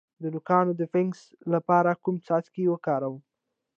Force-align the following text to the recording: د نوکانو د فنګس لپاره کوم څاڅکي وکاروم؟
د 0.21 0.23
نوکانو 0.33 0.71
د 0.79 0.81
فنګس 0.91 1.21
لپاره 1.53 1.91
کوم 2.03 2.15
څاڅکي 2.25 2.63
وکاروم؟ 2.69 3.17